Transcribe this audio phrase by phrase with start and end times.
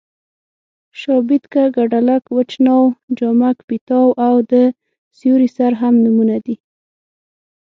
[0.99, 2.83] شابېتکه، کډلک، وچ ناو،
[3.17, 4.53] جامک پېتاو او د
[5.17, 6.55] سیوري سر هم نومونه دي.